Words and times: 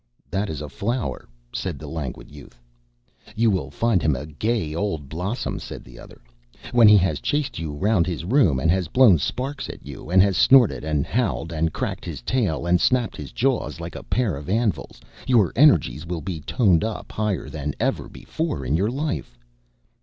"That 0.31 0.49
is 0.49 0.61
a 0.63 0.67
flower," 0.69 1.29
said 1.53 1.77
the 1.77 1.85
Languid 1.87 2.31
Youth. 2.31 2.59
"You 3.35 3.51
will 3.51 3.69
find 3.69 4.01
him 4.01 4.15
a 4.15 4.25
gay 4.25 4.73
old 4.73 5.09
blossom," 5.09 5.59
said 5.59 5.83
the 5.83 5.99
other. 5.99 6.23
"When 6.71 6.87
he 6.87 6.97
has 6.97 7.19
chased 7.21 7.59
you 7.59 7.73
round 7.73 8.07
his 8.07 8.25
room, 8.25 8.59
and 8.59 8.71
has 8.71 8.87
blown 8.87 9.19
sparks 9.19 9.69
at 9.69 9.85
you, 9.85 10.09
and 10.09 10.19
has 10.23 10.35
snorted 10.37 10.83
and 10.83 11.05
howled, 11.05 11.53
and 11.53 11.71
cracked 11.71 12.05
his 12.05 12.23
tail, 12.23 12.65
and 12.65 12.81
snapped 12.81 13.15
his 13.15 13.31
jaws 13.31 13.79
like 13.79 13.95
a 13.95 14.01
pair 14.01 14.35
of 14.35 14.49
anvils, 14.49 15.01
your 15.27 15.53
energies 15.55 16.03
will 16.07 16.21
be 16.21 16.41
toned 16.41 16.83
up 16.83 17.11
higher 17.11 17.47
than 17.47 17.75
ever 17.79 18.09
before 18.09 18.65
in 18.65 18.75
your 18.75 18.89
life." 18.89 19.37